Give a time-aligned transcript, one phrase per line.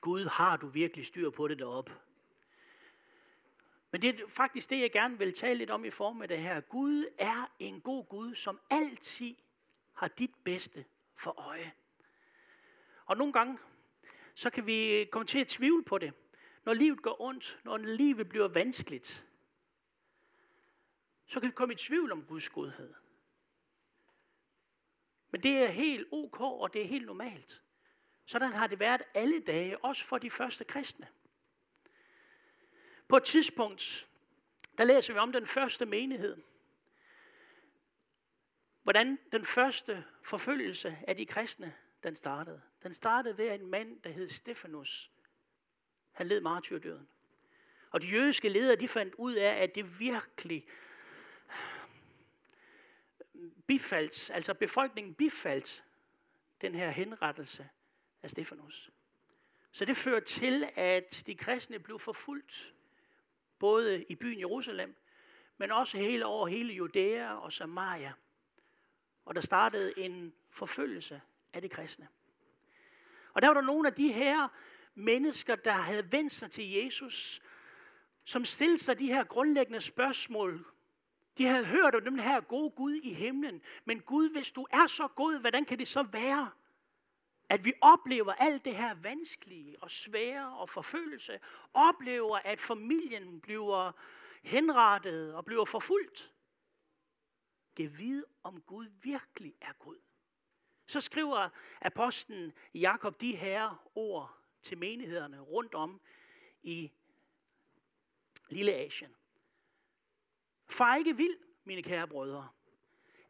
[0.00, 1.92] Gud, har du virkelig styr på det deroppe?
[3.90, 6.38] Men det er faktisk det, jeg gerne vil tale lidt om i form af det
[6.38, 6.60] her.
[6.60, 9.34] Gud er en god Gud, som altid
[9.92, 10.84] har dit bedste
[11.14, 11.72] for øje.
[13.06, 13.58] Og nogle gange,
[14.34, 16.12] så kan vi komme til at tvivle på det.
[16.64, 19.28] Når livet går ondt, når livet bliver vanskeligt,
[21.26, 22.94] så kan vi komme i tvivl om Guds godhed.
[25.30, 27.62] Men det er helt ok, og det er helt normalt.
[28.26, 31.08] Sådan har det været alle dage, også for de første kristne.
[33.08, 34.08] På et tidspunkt,
[34.78, 36.36] der læser vi om den første menighed.
[38.82, 42.62] Hvordan den første forfølgelse af de kristne, den startede.
[42.82, 45.10] Den startede ved en mand, der hed Stefanus.
[46.12, 47.08] Han led martyrdøden.
[47.90, 50.66] Og de jødiske ledere, de fandt ud af, at det virkelig
[53.66, 55.84] bifaldt, altså befolkningen bifaldt
[56.60, 57.68] den her henrettelse
[58.24, 58.90] af Stefanus.
[59.72, 62.74] Så det førte til, at de kristne blev forfulgt,
[63.58, 64.96] både i byen Jerusalem,
[65.58, 68.12] men også hele over hele Judæa og Samaria.
[69.24, 71.20] Og der startede en forfølgelse
[71.52, 72.08] af de kristne.
[73.34, 74.48] Og der var der nogle af de her
[74.94, 77.40] mennesker, der havde vendt sig til Jesus,
[78.24, 80.66] som stillede sig de her grundlæggende spørgsmål.
[81.38, 83.62] De havde hørt om den her gode Gud i himlen.
[83.84, 86.50] Men Gud, hvis du er så god, hvordan kan det så være,
[87.48, 91.40] at vi oplever alt det her vanskelige og svære og forfølgelse,
[91.74, 93.92] oplever, at familien bliver
[94.42, 96.32] henrettet og bliver forfulgt.
[97.76, 99.98] Giv vide, om Gud virkelig er god.
[100.86, 101.48] Så skriver
[101.80, 106.00] apostlen Jakob de her ord til menighederne rundt om
[106.62, 106.92] i
[108.48, 109.14] Lille Asien.
[110.70, 112.48] Far ikke vild, mine kære brødre.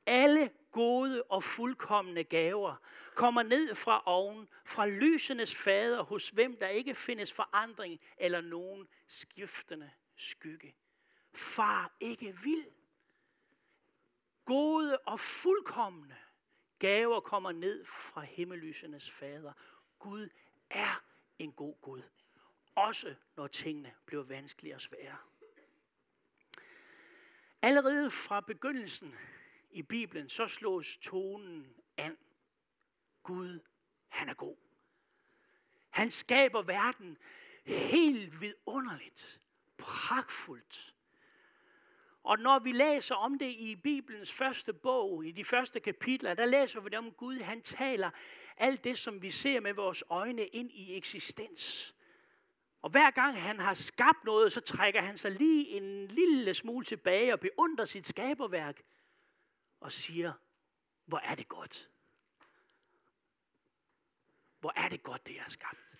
[0.07, 2.77] Alle gode og fuldkommende gaver
[3.15, 8.89] kommer ned fra oven, fra lysenes fader, hos hvem der ikke findes forandring eller nogen
[9.07, 10.77] skiftende skygge.
[11.35, 12.67] Far ikke vild.
[14.45, 16.17] Gode og fuldkommende
[16.79, 19.53] gaver kommer ned fra himmellysenes fader.
[19.99, 20.29] Gud
[20.71, 21.05] er
[21.39, 22.03] en god Gud.
[22.75, 25.17] Også når tingene bliver vanskelige og svære.
[27.63, 29.15] Allerede fra begyndelsen
[29.75, 32.17] i Bibelen, så slås tonen an.
[33.23, 33.61] Gud,
[34.09, 34.57] han er god.
[35.91, 37.19] Han skaber verden
[37.65, 39.41] helt vidunderligt,
[39.79, 40.95] pragtfuldt.
[42.23, 46.47] Og når vi læser om det i Bibelens første bog, i de første kapitler, der
[46.47, 48.11] læser vi om Gud, han taler
[48.57, 51.95] alt det, som vi ser med vores øjne ind i eksistens.
[52.83, 56.85] Og hver gang han har skabt noget, så trækker han sig lige en lille smule
[56.85, 58.81] tilbage og beundrer sit skaberværk
[59.85, 60.33] og siger,
[61.05, 61.91] hvor er det godt.
[64.61, 65.99] Hvor er det godt, det er skabt.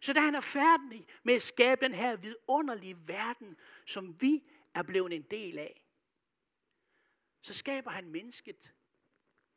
[0.00, 3.56] Så da han er færdig med at skabe den her vidunderlige verden,
[3.86, 5.84] som vi er blevet en del af,
[7.42, 8.74] så skaber han mennesket,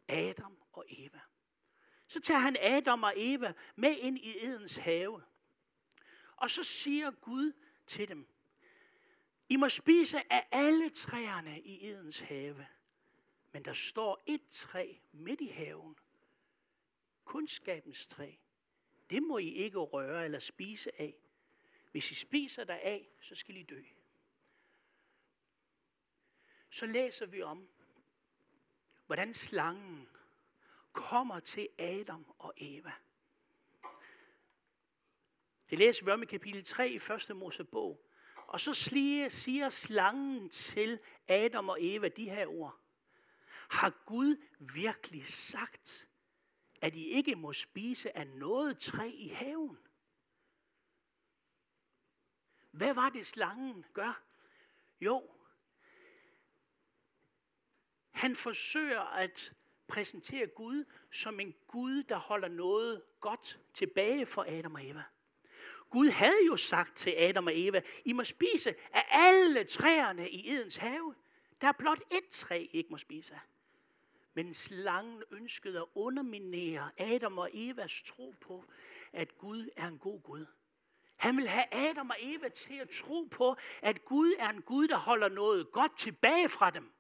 [0.07, 1.19] Adam og Eva.
[2.07, 5.23] Så tager han Adam og Eva med ind i Edens have.
[6.35, 7.53] Og så siger Gud
[7.87, 8.27] til dem,
[9.49, 12.67] I må spise af alle træerne i Edens have.
[13.55, 15.95] Men der står et træ midt i haven.
[17.25, 18.31] Kundskabens træ.
[19.09, 21.16] Det må I ikke røre eller spise af.
[21.91, 23.81] Hvis I spiser der af, så skal I dø.
[26.69, 27.69] Så læser vi om,
[29.05, 30.09] hvordan slangen
[30.93, 32.93] kommer til Adam og Eva.
[35.69, 36.95] Det læser vi om i kapitel 3 i
[37.29, 37.35] 1.
[37.35, 38.05] Mosebog.
[38.35, 38.73] Og så
[39.29, 42.84] siger slangen til Adam og Eva de her ord.
[43.70, 46.08] Har Gud virkelig sagt,
[46.81, 49.78] at I ikke må spise af noget træ i haven?
[52.72, 54.24] Hvad var det, slangen gør?
[55.02, 55.30] Jo,
[58.16, 59.53] han forsøger at
[59.88, 65.03] præsentere Gud som en Gud, der holder noget godt tilbage for Adam og Eva.
[65.90, 70.52] Gud havde jo sagt til Adam og Eva, I må spise af alle træerne i
[70.52, 71.16] Edens have.
[71.61, 73.40] Der er blot ét træ, I ikke må spise af.
[74.35, 78.66] Men slangen ønskede at underminere Adam og Evas tro på,
[79.14, 80.46] at Gud er en god Gud.
[81.16, 84.87] Han vil have Adam og Eva til at tro på, at Gud er en Gud,
[84.87, 86.91] der holder noget godt tilbage fra dem.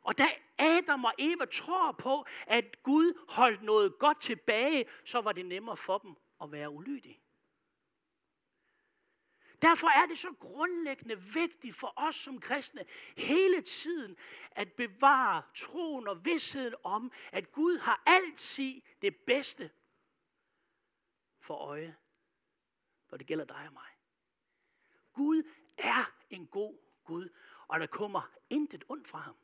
[0.00, 0.26] Og da
[0.58, 5.76] Adam og Eva tror på, at Gud holdt noget godt tilbage, så var det nemmere
[5.76, 7.20] for dem at være ulydige.
[9.62, 12.84] Derfor er det så grundlæggende vigtigt for os som kristne
[13.16, 14.16] hele tiden
[14.50, 19.70] at bevare troen og vidsheden om, at Gud har altid det bedste
[21.40, 21.96] for øje,
[23.10, 23.90] når det gælder dig og mig.
[25.12, 25.42] Gud
[25.78, 27.28] er en god Gud,
[27.68, 29.36] og der kommer intet ondt fra ham.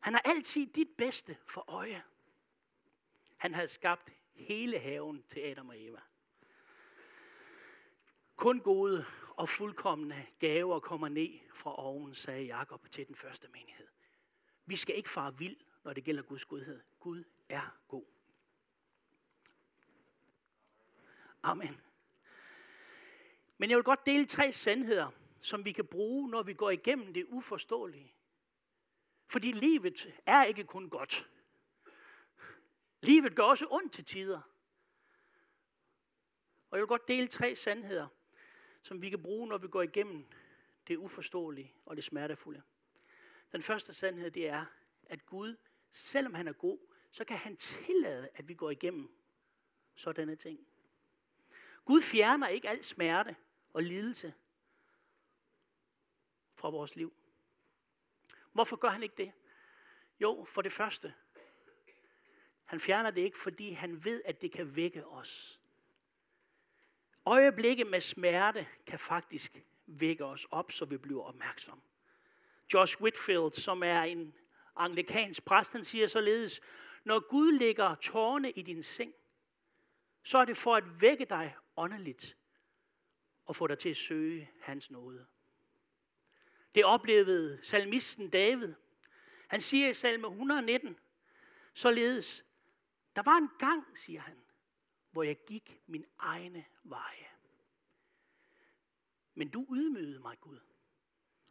[0.00, 2.02] Han har altid dit bedste for øje.
[3.36, 6.00] Han havde skabt hele haven til Adam og Eva.
[8.36, 9.04] Kun gode
[9.36, 13.86] og fuldkommende gaver kommer ned fra oven, sagde Jakob til den første menighed.
[14.66, 16.80] Vi skal ikke fare vild, når det gælder Guds godhed.
[17.00, 18.04] Gud er god.
[21.42, 21.80] Amen.
[23.58, 25.10] Men jeg vil godt dele tre sandheder,
[25.40, 28.14] som vi kan bruge, når vi går igennem det uforståelige.
[29.28, 31.30] Fordi livet er ikke kun godt.
[33.02, 34.40] Livet gør også ondt til tider.
[36.70, 38.08] Og jeg vil godt dele tre sandheder,
[38.86, 40.26] som vi kan bruge, når vi går igennem
[40.88, 42.62] det uforståelige og det smertefulde.
[43.52, 44.64] Den første sandhed, det er,
[45.02, 45.56] at Gud,
[45.90, 46.78] selvom han er god,
[47.10, 49.08] så kan han tillade, at vi går igennem
[49.94, 50.66] sådanne ting.
[51.84, 53.36] Gud fjerner ikke al smerte
[53.72, 54.34] og lidelse
[56.54, 57.16] fra vores liv.
[58.52, 59.32] Hvorfor gør han ikke det?
[60.20, 61.14] Jo, for det første.
[62.64, 65.60] Han fjerner det ikke, fordi han ved, at det kan vække os.
[67.26, 71.82] Øjeblikke med smerte kan faktisk vække os op, så vi bliver opmærksomme.
[72.74, 74.34] Josh Whitfield, som er en
[74.76, 76.60] anglikansk præst, han siger således,
[77.04, 79.14] når Gud lægger tårne i din seng,
[80.22, 82.36] så er det for at vække dig åndeligt
[83.46, 85.26] og få dig til at søge hans nåde.
[86.74, 88.74] Det oplevede salmisten David.
[89.48, 90.98] Han siger i salme 119,
[91.74, 92.44] således,
[93.16, 94.36] der var en gang, siger han,
[95.16, 97.28] hvor jeg gik min egne veje.
[99.34, 100.60] Men du ydmygede mig, Gud,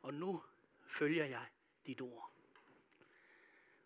[0.02, 0.44] og nu
[0.88, 1.46] følger jeg
[1.86, 2.32] dit ord.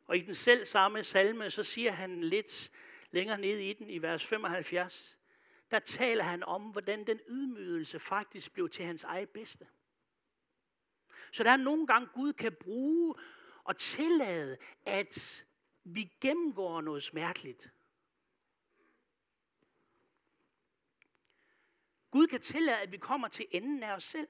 [0.06, 2.72] Og i den selv samme salme, så siger han lidt
[3.12, 5.20] længere ned i den, i vers 75,
[5.72, 9.68] der taler han om, hvordan den ydmygelse faktisk blev til hans eget bedste.
[11.32, 13.16] Så der er nogle gange, Gud kan bruge
[13.64, 15.46] og tillade, at
[15.84, 17.72] vi gennemgår noget smerteligt.
[22.12, 24.28] Gud kan tillade, at vi kommer til enden af os selv.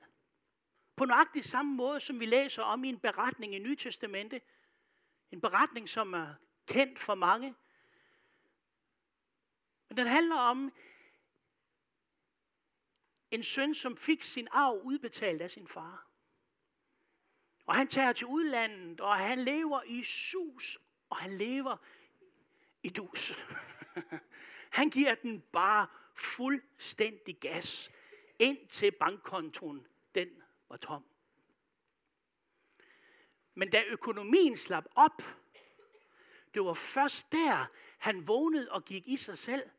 [0.96, 4.42] På nøjagtig samme måde, som vi læser om i en beretning i Nytestamentet.
[5.32, 6.34] En beretning, som er
[6.66, 7.56] kendt for mange.
[9.90, 10.74] Men den handler om
[13.32, 16.08] en søn, som fik sin arv udbetalt af sin far.
[17.66, 20.78] Og han tager til udlandet, og han lever i sus,
[21.10, 21.78] og han lever
[22.84, 23.34] i dus.
[24.78, 25.88] han giver den bare
[26.20, 27.92] fuldstændig gas,
[28.40, 31.06] indtil bankkontoen den var tom.
[33.54, 35.22] Men da økonomien slap op,
[36.54, 37.66] det var først der,
[37.98, 39.70] han vågnede og gik i sig selv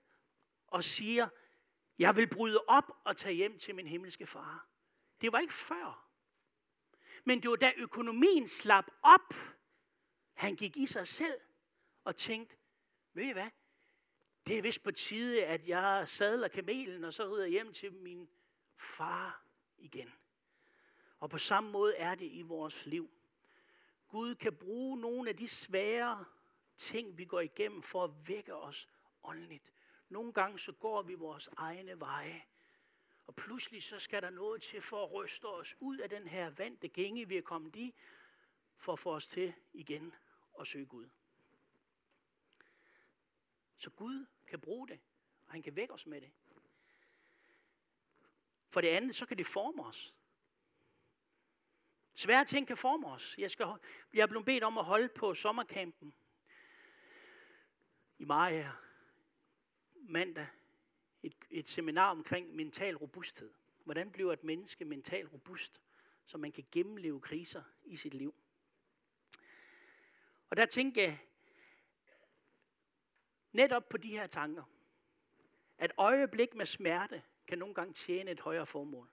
[0.67, 1.29] og siger,
[1.99, 4.69] jeg vil bryde op og tage hjem til min himmelske far.
[5.21, 6.11] Det var ikke før.
[7.25, 9.35] Men det var da økonomien slap op,
[10.35, 11.41] han gik i sig selv
[12.05, 12.57] og tænkte,
[13.13, 13.51] ved I hvad?
[14.47, 18.29] Det er vist på tide, at jeg sadler kamelen, og så rider hjem til min
[18.77, 19.45] far
[19.79, 20.13] igen.
[21.19, 23.11] Og på samme måde er det i vores liv.
[24.09, 26.25] Gud kan bruge nogle af de svære
[26.77, 28.89] ting, vi går igennem, for at vække os
[29.23, 29.73] åndeligt.
[30.09, 32.43] Nogle gange så går vi vores egne veje.
[33.27, 36.51] Og pludselig så skal der noget til for at ryste os ud af den her
[36.51, 37.95] vante gænge, vi er kommet i,
[38.77, 40.15] for at få os til igen
[40.61, 41.09] at søge Gud.
[43.81, 45.01] Så Gud kan bruge det,
[45.47, 46.31] og han kan vække os med det.
[48.71, 50.15] For det andet, så kan det forme os.
[52.15, 53.35] Svære ting kan forme os.
[53.39, 53.67] Jeg, skal,
[54.15, 56.15] jeg er blevet bedt om at holde på sommerkampen
[58.19, 58.73] i maj her,
[59.95, 60.47] mandag
[61.23, 63.51] et, et seminar omkring mental robusthed.
[63.85, 65.83] Hvordan bliver et menneske mentalt robust,
[66.25, 68.35] så man kan gennemleve kriser i sit liv?
[70.51, 71.19] Og der tænker jeg
[73.53, 74.63] netop på de her tanker.
[75.79, 79.11] At øjeblik med smerte kan nogle gange tjene et højere formål.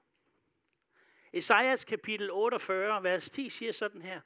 [1.34, 4.22] Esajas kapitel 48, vers 10 siger sådan her.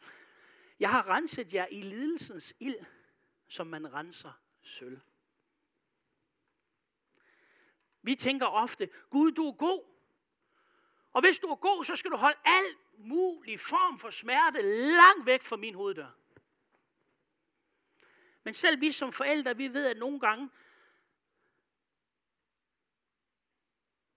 [0.79, 2.85] Jeg har renset jer i lidelsens ild,
[3.47, 4.99] som man renser sølv.
[8.01, 9.85] Vi tænker ofte, Gud, du er god.
[11.13, 12.63] Og hvis du er god, så skal du holde al
[12.97, 14.61] mulig form for smerte
[14.95, 16.20] langt væk fra min hoveddør.
[18.43, 20.49] Men selv vi som forældre, vi ved, at nogle gange,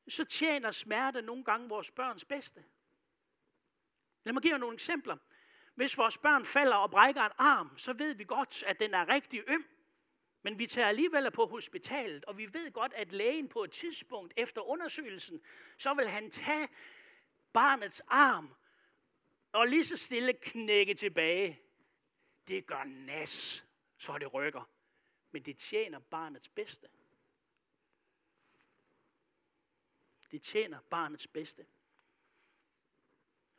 [0.09, 2.65] så tjener smerte nogle gange vores børns bedste.
[4.25, 5.17] Lad mig give jer nogle eksempler.
[5.75, 9.09] Hvis vores børn falder og brækker en arm, så ved vi godt, at den er
[9.09, 9.67] rigtig øm.
[10.43, 14.35] Men vi tager alligevel på hospitalet, og vi ved godt, at lægen på et tidspunkt
[14.37, 15.41] efter undersøgelsen,
[15.79, 16.69] så vil han tage
[17.53, 18.55] barnets arm
[19.53, 21.61] og lige så stille knække tilbage.
[22.49, 23.64] Det gør nas,
[24.05, 24.71] så det rykker.
[25.31, 26.89] Men det tjener barnets bedste.
[30.31, 31.67] Det tjener barnets bedste.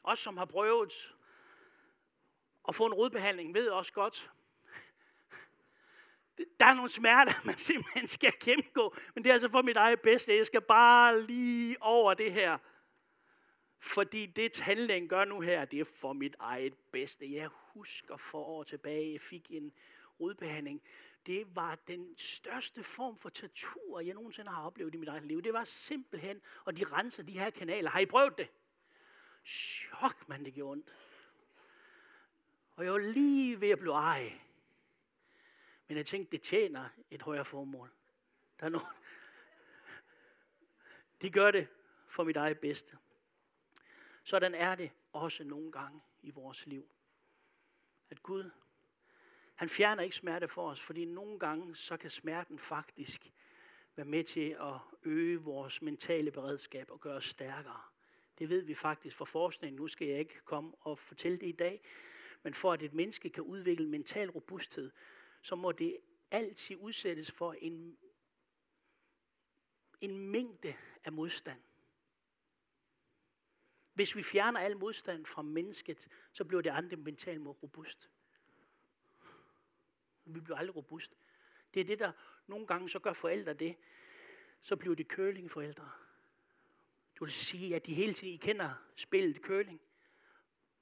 [0.04, 1.16] Os, som har prøvet
[2.68, 4.32] at få en rodbehandling, ved også godt,
[6.60, 10.02] der er nogle smerter, man simpelthen skal gennemgå, men det er altså for mit eget
[10.02, 10.36] bedste.
[10.36, 12.58] Jeg skal bare lige over det her.
[13.80, 17.34] Fordi det tandlægen gør nu her, det er for mit eget bedste.
[17.34, 19.74] Jeg husker for år tilbage, jeg fik en
[20.20, 20.82] rodbehandling.
[21.26, 25.42] Det var den største form for tortur, jeg nogensinde har oplevet i mit eget liv.
[25.42, 27.90] Det var simpelthen, og de renser de her kanaler.
[27.90, 28.50] Har I prøvet det?
[29.46, 30.96] Chok, man, det gjorde ondt.
[32.76, 34.40] Og jeg var lige ved at blive ej.
[35.88, 37.92] Men jeg tænkte, det tjener et højere formål.
[38.60, 38.88] Der er nogen.
[41.22, 41.68] De gør det
[42.08, 42.98] for mit eget bedste.
[44.24, 46.90] Sådan er det også nogle gange i vores liv.
[48.10, 48.52] At Gud,
[49.56, 53.32] han fjerner ikke smerte for os, fordi nogle gange så kan smerten faktisk
[53.96, 57.82] være med til at øge vores mentale beredskab og gøre os stærkere.
[58.40, 59.76] Det ved vi faktisk fra forskningen.
[59.76, 61.82] Nu skal jeg ikke komme og fortælle det i dag.
[62.44, 64.92] Men for at et menneske kan udvikle mental robusthed,
[65.42, 65.98] så må det
[66.32, 67.98] altid udsættes for en,
[70.02, 71.62] en mængde af modstand.
[73.94, 78.10] Hvis vi fjerner al modstand fra mennesket, så bliver det andet mentalt mere robust.
[80.26, 81.18] Vi bliver aldrig robust.
[81.74, 82.12] Det er det, der
[82.48, 83.76] nogle gange så gør forældre det.
[84.62, 85.90] Så bliver det curlingforældre.
[87.20, 89.82] Du vil sige, at de hele tiden I kender spillet curling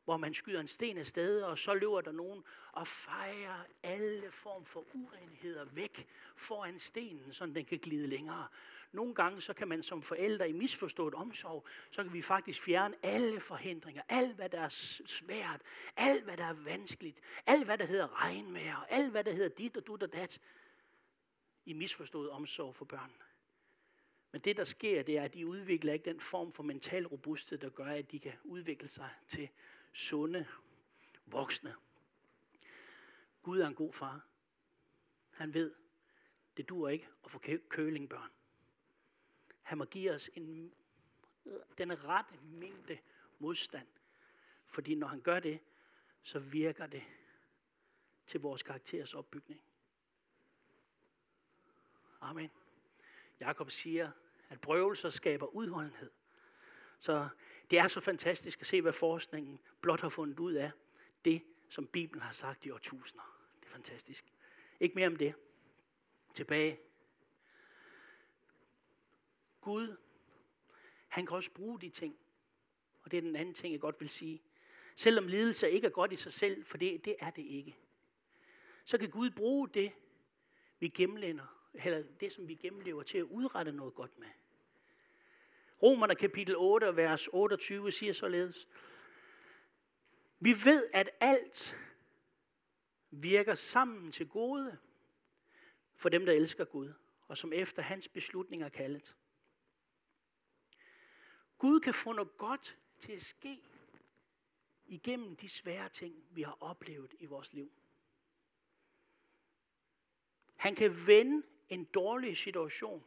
[0.06, 4.32] hvor man skyder en sten af sted, og så løber der nogen og fejrer alle
[4.32, 8.48] form for urenheder væk foran stenen, så den kan glide længere.
[8.92, 12.96] Nogle gange så kan man som forældre i misforstået omsorg, så kan vi faktisk fjerne
[13.04, 14.70] alle forhindringer, alt hvad der er
[15.06, 15.62] svært,
[15.98, 19.78] alt hvad der er vanskeligt, alt hvad der hedder regnvejr, alt hvad der hedder dit
[19.78, 20.40] og dut og dat,
[21.66, 23.12] i misforstået omsorg for børn.
[24.32, 27.58] Men det, der sker, det er, at de udvikler ikke den form for mental robusthed,
[27.58, 29.50] der gør, at de kan udvikle sig til
[29.94, 30.48] sunde
[31.26, 31.76] voksne.
[33.44, 34.28] Gud er en god far.
[35.32, 35.76] Han ved,
[36.58, 38.32] det dur ikke at få kølingbørn.
[39.62, 40.74] Han må give os en,
[41.78, 43.00] den rette mængde
[43.40, 43.88] modstand.
[44.66, 45.60] Fordi når han gør det,
[46.24, 47.04] så virker det
[48.28, 49.62] til vores karakteres opbygning.
[52.22, 52.52] Amen.
[53.40, 54.12] Jakob siger,
[54.50, 56.12] at prøvelser skaber udholdenhed.
[57.04, 57.30] Så
[57.72, 60.72] det er så fantastisk at se, hvad forskningen blot har fundet ud af.
[61.26, 63.38] Det, som Bibelen har sagt i årtusinder.
[63.60, 64.26] Det er fantastisk.
[64.80, 65.34] Ikke mere om det.
[66.34, 66.80] Tilbage.
[69.62, 69.98] Gud,
[71.08, 72.18] han kan også bruge de ting.
[73.02, 74.42] Og det er den anden ting, jeg godt vil sige.
[74.96, 77.78] Selvom lidelse ikke er godt i sig selv, for det, det er det ikke.
[78.86, 79.92] Så kan Gud bruge det,
[80.80, 84.28] vi gennemlænder, eller det, som vi gennemlever, til at udrette noget godt med.
[85.84, 88.68] Romerne kapitel 8, vers 28 siger således,
[90.40, 91.78] vi ved, at alt
[93.12, 94.78] virker sammen til gode
[95.96, 96.94] for dem, der elsker Gud,
[97.28, 99.16] og som efter hans beslutninger er kaldet.
[101.58, 103.60] Gud kan få noget godt til at ske
[104.86, 107.72] igennem de svære ting, vi har oplevet i vores liv.
[110.56, 113.04] Han kan vende en dårlig situation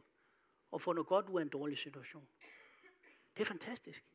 [0.71, 2.27] og få noget godt ud af en dårlig situation.
[3.37, 4.05] Det er fantastisk.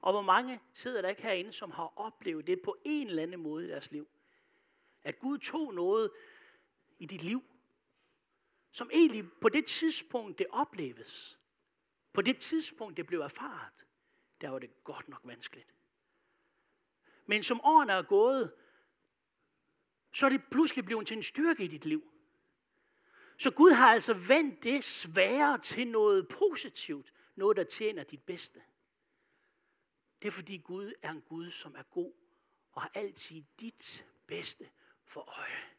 [0.00, 3.40] Og hvor mange sidder der ikke herinde, som har oplevet det på en eller anden
[3.40, 4.08] måde i deres liv?
[5.04, 6.10] At Gud tog noget
[6.98, 7.44] i dit liv,
[8.72, 11.38] som egentlig på det tidspunkt, det opleves,
[12.12, 13.86] på det tidspunkt, det blev erfaret,
[14.40, 15.74] der var det godt nok vanskeligt.
[17.26, 18.54] Men som årene er gået,
[20.12, 22.12] så er det pludselig blevet til en styrke i dit liv.
[23.38, 28.62] Så Gud har altså vendt det svære til noget positivt, noget, der tjener dit bedste.
[30.22, 32.12] Det er fordi Gud er en Gud, som er god
[32.72, 34.70] og har altid dit bedste
[35.04, 35.72] for øje.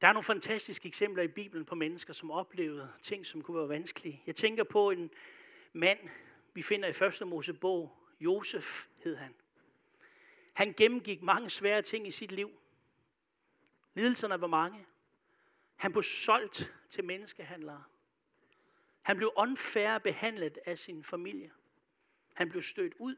[0.00, 3.68] Der er nogle fantastiske eksempler i Bibelen på mennesker, som oplevede ting, som kunne være
[3.68, 4.22] vanskelige.
[4.26, 5.10] Jeg tænker på en
[5.72, 5.98] mand,
[6.54, 7.96] vi finder i første Mosebog.
[8.20, 9.34] Josef hed han.
[10.52, 12.60] Han gennemgik mange svære ting i sit liv.
[13.94, 14.86] Lidelserne var mange.
[15.78, 17.84] Han blev solgt til menneskehandlere.
[19.02, 21.52] Han blev unfair behandlet af sin familie.
[22.34, 23.16] Han blev stødt ud.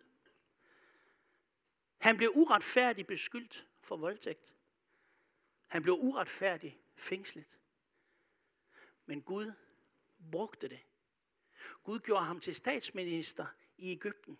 [1.98, 4.54] Han blev uretfærdigt beskyldt for voldtægt.
[5.68, 7.58] Han blev uretfærdigt fængslet.
[9.06, 9.52] Men Gud
[10.30, 10.80] brugte det.
[11.84, 13.46] Gud gjorde ham til statsminister
[13.78, 14.38] i Ægypten.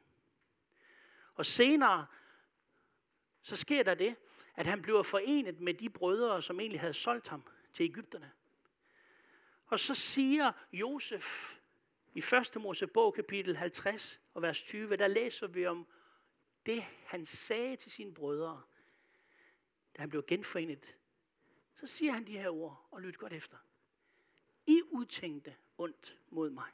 [1.34, 2.06] Og senere,
[3.42, 4.16] så sker der det,
[4.56, 8.32] at han bliver forenet med de brødre, som egentlig havde solgt ham til Ægypterne.
[9.66, 11.56] Og så siger Josef
[12.14, 12.62] i 1.
[12.62, 15.86] Mosebog kapitel 50 og vers 20, der læser vi om
[16.66, 18.62] det, han sagde til sine brødre,
[19.96, 20.98] da han blev genforenet.
[21.74, 23.56] Så siger han de her ord, og lyt godt efter.
[24.66, 26.70] I udtænkte ondt mod mig,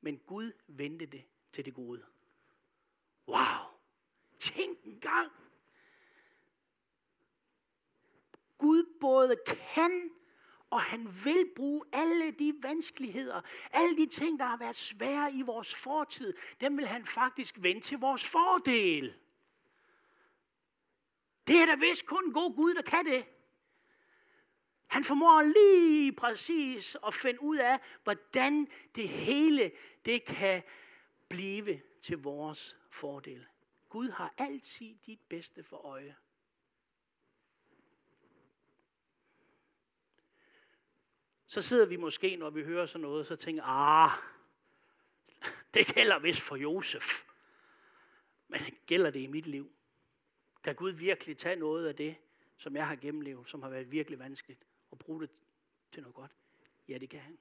[0.00, 2.04] men Gud vendte det til det gode.
[3.28, 3.80] Wow!
[4.38, 5.32] Tænk en gang.
[8.60, 10.10] Gud både kan
[10.70, 13.40] og han vil bruge alle de vanskeligheder,
[13.72, 17.80] alle de ting, der har været svære i vores fortid, dem vil han faktisk vende
[17.80, 19.14] til vores fordel.
[21.46, 23.26] Det er da vist kun en god Gud, der kan det.
[24.86, 29.72] Han formår lige præcis at finde ud af, hvordan det hele
[30.04, 30.62] det kan
[31.28, 33.46] blive til vores fordel.
[33.88, 36.16] Gud har altid dit bedste for øje.
[41.50, 44.10] Så sidder vi måske, når vi hører sådan noget, så tænker, ah,
[45.74, 47.24] det gælder vist for Josef.
[48.48, 49.72] Men gælder det i mit liv?
[50.64, 52.16] Kan Gud virkelig tage noget af det,
[52.56, 55.30] som jeg har gennemlevet, som har været virkelig vanskeligt, og bruge det
[55.90, 56.32] til noget godt?
[56.88, 57.38] Ja, det kan han.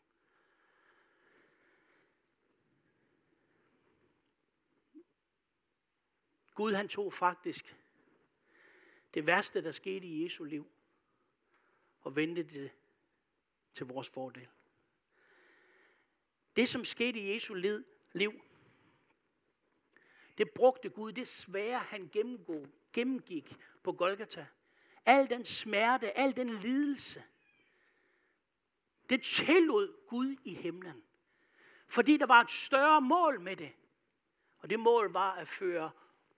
[6.56, 7.76] Gud han tog faktisk
[9.14, 10.72] det værste, der skete i Jesu liv,
[12.02, 12.72] og vendte det
[13.74, 14.48] til vores fordel.
[16.56, 17.54] Det, som skete i Jesu
[18.14, 18.42] liv,
[20.38, 22.10] det brugte Gud, det svære han
[22.94, 24.48] gennemgik på Golgata.
[25.06, 27.24] Al den smerte, al den lidelse,
[29.10, 31.04] det tillod Gud i himlen.
[31.88, 33.72] Fordi der var et større mål med det.
[34.60, 35.92] Og det mål var at føre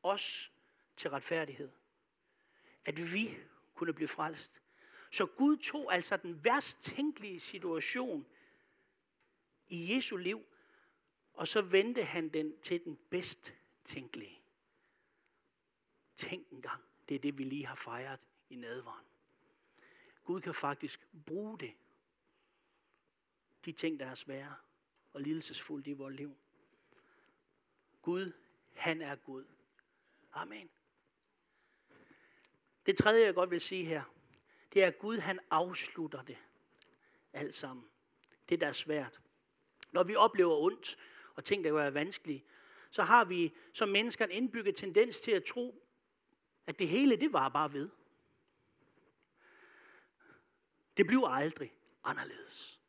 [0.04, 0.52] os
[0.96, 1.72] til retfærdighed.
[2.86, 3.38] At vi
[3.74, 4.61] kunne blive frelst.
[5.12, 8.26] Så Gud tog altså den værst tænkelige situation
[9.68, 10.46] i Jesu liv,
[11.34, 14.42] og så vendte han den til den bedst tænkelige.
[16.16, 19.06] Tænk engang, det er det, vi lige har fejret i nadvaren.
[20.24, 21.74] Gud kan faktisk bruge det.
[23.66, 24.56] De ting, der er svære
[25.14, 26.38] og lidelsesfulde i vores liv.
[28.02, 28.32] Gud,
[28.74, 29.46] han er Gud.
[30.34, 30.70] Amen.
[32.86, 34.04] Det tredje, jeg godt vil sige her,
[34.74, 36.38] det er, at Gud han afslutter det
[37.34, 37.86] alt sammen.
[38.50, 39.22] Det, der er svært.
[39.92, 40.98] Når vi oplever ondt,
[41.36, 42.46] og ting, der kan være vanskelige,
[42.90, 45.84] så har vi som mennesker en indbygget tendens til at tro,
[46.68, 47.90] at det hele, det var bare ved.
[50.98, 52.82] Det bliver aldrig anderledes.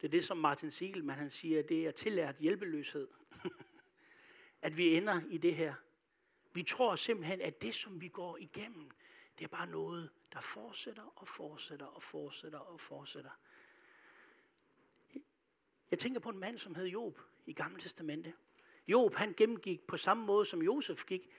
[0.00, 3.08] Det er det, som Martin Siegelman han siger, det er tillært hjælpeløshed.
[4.62, 5.74] at vi ender i det her.
[6.54, 8.90] Vi tror simpelthen, at det, som vi går igennem,
[9.42, 13.30] det er bare noget, der fortsætter og fortsætter og fortsætter og fortsætter.
[15.90, 18.34] Jeg tænker på en mand, som hed Job i Gamle Testamente.
[18.88, 21.30] Job, han gennemgik på samme måde, som Josef gik,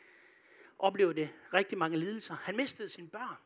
[0.79, 2.35] oplevede rigtig mange lidelser.
[2.35, 3.37] Han mistede sine børn.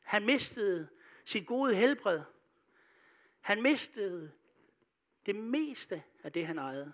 [0.00, 0.88] Han mistede
[1.24, 2.22] sit gode helbred.
[3.40, 4.32] Han mistede
[5.26, 6.92] det meste af det, han ejede.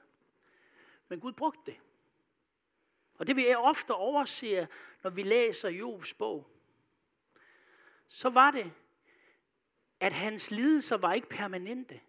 [1.08, 1.80] Men Gud brugte det.
[3.22, 4.66] Og det vi ofte overser,
[5.02, 6.50] når vi læser Jobs bog,
[8.08, 8.72] så var det,
[10.00, 12.00] at hans lidelser var ikke permanente,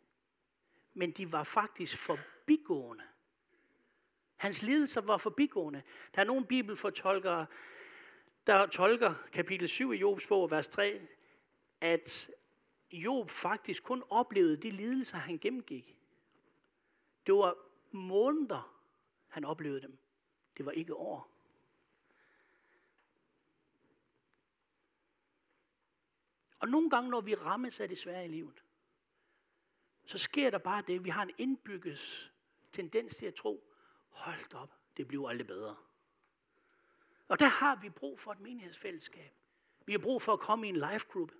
[0.93, 3.03] men de var faktisk forbigående.
[4.35, 5.83] Hans lidelser var forbigående.
[6.15, 7.45] Der er nogle bibelfortolkere,
[8.47, 11.01] der tolker kapitel 7 i Jobs bog, vers 3,
[11.81, 12.31] at
[12.91, 15.97] Job faktisk kun oplevede de lidelser, han gennemgik.
[17.25, 17.55] Det var
[17.91, 18.83] måneder,
[19.27, 20.02] han oplevede dem.
[20.57, 21.29] Det var ikke år.
[26.59, 28.63] Og nogle gange, når vi rammes af det svære i livet,
[30.05, 32.31] så sker der bare det, vi har en indbygget
[32.71, 33.73] tendens til at tro,
[34.09, 35.75] hold op, det bliver aldrig bedre.
[37.27, 39.33] Og der har vi brug for et menighedsfællesskab.
[39.85, 41.31] Vi har brug for at komme i en life group.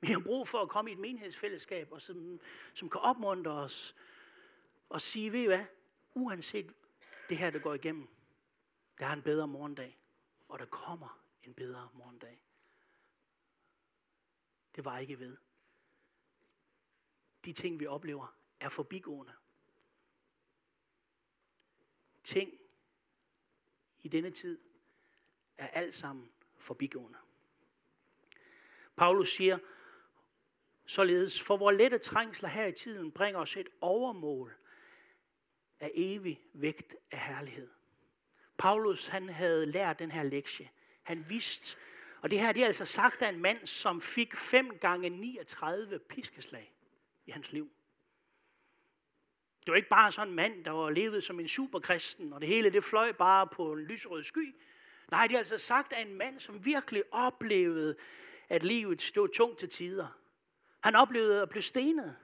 [0.00, 2.40] Vi har brug for at komme i et menighedsfællesskab, og som,
[2.74, 3.96] som kan opmuntre os
[4.88, 5.64] og sige, ved I hvad,
[6.14, 6.74] uanset
[7.28, 8.08] det her, der går igennem,
[9.00, 9.98] der er en bedre morgendag,
[10.48, 12.42] og der kommer en bedre morgendag.
[14.76, 15.36] Det var ikke ved.
[17.44, 19.32] De ting, vi oplever, er forbigående.
[22.24, 22.52] Ting
[24.02, 24.60] i denne tid
[25.56, 27.18] er alt sammen forbigående.
[28.96, 29.58] Paulus siger,
[30.86, 34.56] således, for vores lette trængsler her i tiden bringer os et overmål
[35.80, 37.79] af evig vægt af herlighed.
[38.60, 40.70] Paulus han havde lært den her lektie.
[41.02, 41.76] Han vidste,
[42.20, 45.98] og det her det er altså sagt af en mand, som fik 5 gange 39
[45.98, 46.72] piskeslag
[47.26, 47.70] i hans liv.
[49.60, 52.48] Det var ikke bare sådan en mand, der var levet som en superkristen, og det
[52.48, 54.54] hele det fløj bare på en lysrød sky.
[55.10, 57.96] Nej, det er altså sagt af en mand, som virkelig oplevede,
[58.48, 60.18] at livet stod tungt til tider.
[60.80, 62.16] Han oplevede at blive stenet.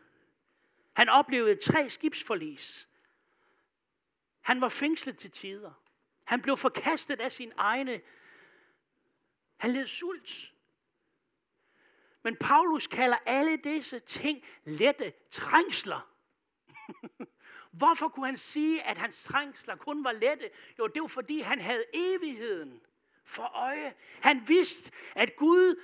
[0.92, 2.88] Han oplevede tre skibsforlis.
[4.40, 5.86] Han var fængslet til tider.
[6.27, 8.01] Han blev forkastet af sin egne.
[9.57, 10.53] Han led sult.
[12.23, 16.12] Men Paulus kalder alle disse ting lette trængsler.
[17.79, 20.51] Hvorfor kunne han sige, at hans trængsler kun var lette?
[20.79, 22.81] Jo, det var fordi, han havde evigheden
[23.25, 23.95] for øje.
[24.21, 25.83] Han vidste, at Gud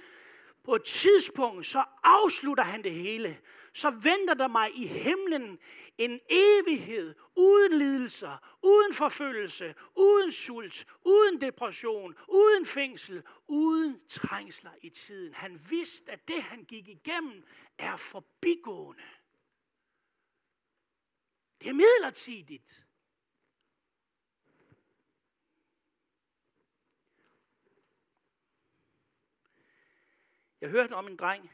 [0.65, 3.41] på et tidspunkt, så afslutter han det hele.
[3.73, 5.59] Så venter der mig i himlen
[5.99, 14.89] en evighed uden lidelser, uden forfølgelse, uden sult, uden depression, uden fængsel, uden trængsler i
[14.89, 15.35] tiden.
[15.35, 17.45] Han vidste, at det han gik igennem
[17.79, 19.03] er forbigående.
[21.61, 22.87] Det er midlertidigt.
[30.61, 31.51] Jeg hørte om en dreng,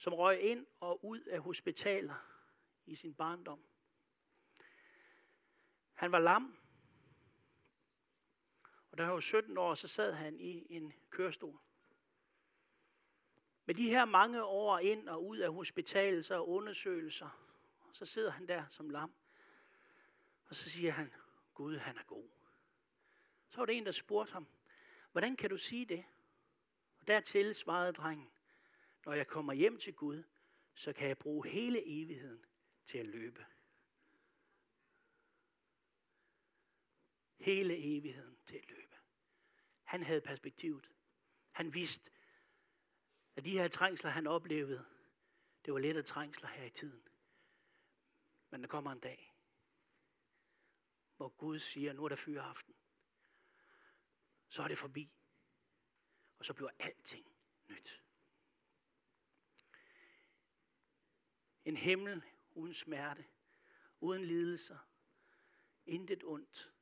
[0.00, 2.14] som røg ind og ud af hospitaler
[2.86, 3.64] i sin barndom.
[5.92, 6.56] Han var lam,
[8.90, 11.58] og da han var 17 år, så sad han i en kørestol.
[13.64, 17.40] Med de her mange år ind og ud af hospitaler og undersøgelser,
[17.92, 19.14] så sidder han der som lam.
[20.46, 21.14] Og så siger han,
[21.54, 22.28] Gud han er god.
[23.48, 24.46] Så var det en, der spurgte ham,
[25.12, 26.04] hvordan kan du sige det?
[27.00, 28.30] Og dertil svarede drengen,
[29.04, 30.22] når jeg kommer hjem til Gud,
[30.74, 32.44] så kan jeg bruge hele evigheden
[32.84, 33.46] til at løbe.
[37.38, 38.96] Hele evigheden til at løbe.
[39.84, 40.92] Han havde perspektivet.
[41.50, 42.10] Han vidste,
[43.36, 44.84] at de her trængsler, han oplevede,
[45.64, 47.08] det var lettere trængsler her i tiden.
[48.50, 49.32] Men der kommer en dag,
[51.16, 52.74] hvor Gud siger, nu er der fyreaften.
[54.48, 55.12] Så er det forbi.
[56.38, 57.26] Og så bliver alting
[57.68, 58.02] nyt.
[61.70, 63.24] En himmel uden smerte,
[64.00, 64.78] uden lidelser,
[65.86, 66.72] intet ondt.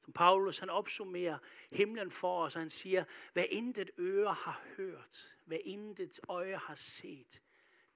[0.00, 1.38] Som Paulus han opsummerer
[1.70, 7.42] himlen for os, han siger, hvad intet øre har hørt, hvad intet øje har set,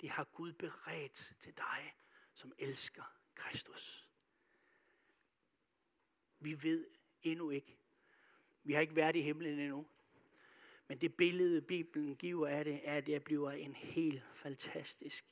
[0.01, 1.94] det har Gud beredt til dig,
[2.35, 4.09] som elsker Kristus.
[6.40, 6.87] Vi ved
[7.22, 7.79] endnu ikke.
[8.62, 9.87] Vi har ikke været i himlen endnu.
[10.88, 15.24] Men det billede, Bibelen giver af det, er, at det bliver en helt fantastisk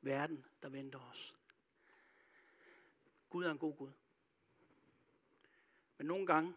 [0.00, 1.34] verden, der venter os.
[3.30, 3.92] Gud er en god Gud.
[5.98, 6.54] Men nogle gange,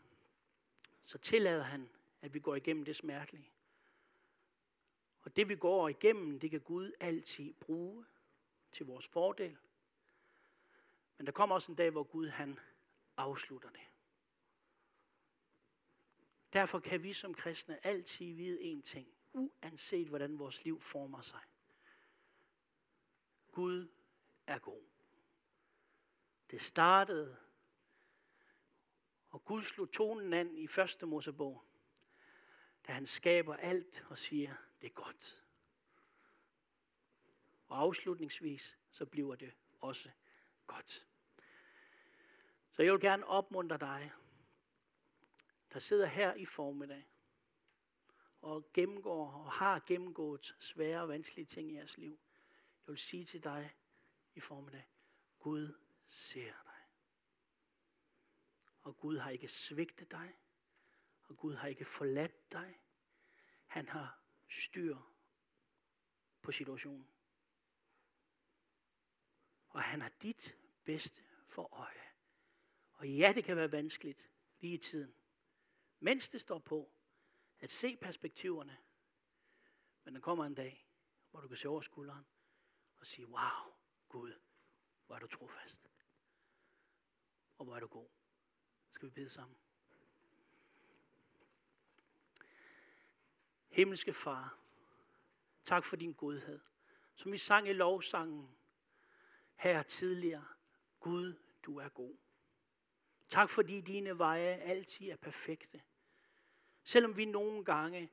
[1.06, 1.90] så tillader han,
[2.22, 3.52] at vi går igennem det smertelige.
[5.22, 8.06] Og det vi går igennem, det kan Gud altid bruge
[8.72, 9.58] til vores fordel.
[11.18, 12.60] Men der kommer også en dag, hvor Gud han
[13.18, 13.82] afslutter det.
[16.54, 21.42] Derfor kan vi som kristne altid vide en ting, uanset hvordan vores liv former sig.
[23.62, 23.88] Gud
[24.48, 24.84] er god.
[26.52, 27.38] Det startede,
[29.30, 31.64] og Gud slog tonen an i første Mosebog,
[32.88, 35.44] da han skaber alt og siger, det er godt.
[37.68, 40.12] Og afslutningsvis, så bliver det også
[40.68, 41.08] godt.
[42.72, 44.12] Så jeg vil gerne opmuntre dig,
[45.74, 47.08] der sidder her i formiddag,
[48.42, 52.20] og gennemgår og har gennemgået svære og vanskelige ting i jeres liv.
[52.92, 53.76] Jeg vil sige til dig
[54.34, 54.90] i formiddag,
[55.40, 55.74] Gud
[56.06, 56.82] ser dig.
[58.82, 60.34] Og Gud har ikke svigtet dig,
[61.24, 62.82] og Gud har ikke forladt dig.
[63.66, 64.98] Han har styr
[66.42, 67.12] på situationen.
[69.68, 72.08] Og han har dit bedste for øje.
[72.92, 75.16] Og ja, det kan være vanskeligt lige i tiden
[76.00, 76.92] mens det står på,
[77.60, 78.78] at se perspektiverne.
[80.04, 80.88] Men der kommer en dag,
[81.30, 82.26] hvor du kan se over skulderen
[83.02, 83.74] og sige, wow,
[84.10, 84.34] Gud,
[85.06, 85.90] hvor er du trofast.
[87.58, 88.08] Og hvor er du god.
[88.92, 89.58] Skal vi bede sammen?
[93.70, 94.58] Himmelske Far,
[95.64, 96.60] tak for din godhed.
[97.16, 98.56] Som vi sang i lovsangen
[99.56, 100.46] her tidligere.
[101.00, 102.18] Gud, du er god.
[103.30, 105.82] Tak fordi dine veje altid er perfekte.
[106.84, 108.12] Selvom vi nogle gange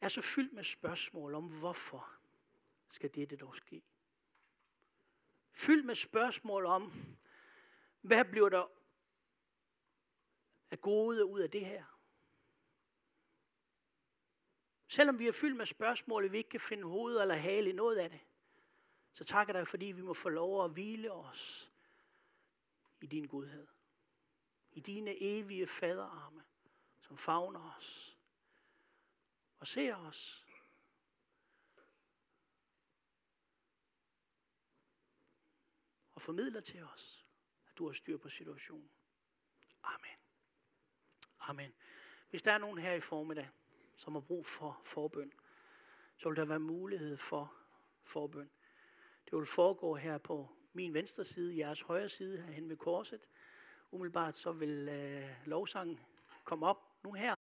[0.00, 2.15] er så fyldt med spørgsmål om, hvorfor
[2.88, 3.82] skal dette dog ske?
[5.52, 6.92] Fyld med spørgsmål om,
[8.00, 8.66] hvad bliver der
[10.70, 11.84] af gode ud af det her?
[14.88, 17.72] Selvom vi er fyldt med spørgsmål, og vi ikke kan finde hoved eller hale i
[17.72, 18.20] noget af det,
[19.12, 21.72] så takker dig, fordi vi må få lov at hvile os
[23.00, 23.66] i din godhed.
[24.72, 26.44] I dine evige faderarme,
[27.00, 28.18] som favner os
[29.58, 30.45] og ser os.
[36.16, 37.26] Og formidler til os,
[37.70, 38.90] at du har styr på situationen.
[39.82, 40.18] Amen.
[41.40, 41.74] Amen.
[42.30, 43.48] Hvis der er nogen her i formiddag,
[43.94, 45.32] som har brug for forbøn,
[46.16, 47.54] så vil der være mulighed for
[48.04, 48.50] forbøn.
[49.24, 53.28] Det vil foregå her på min venstre side, jeres højre side, herhen ved korset.
[53.90, 56.00] Umiddelbart så vil øh, lovsangen
[56.44, 57.34] komme op nu her.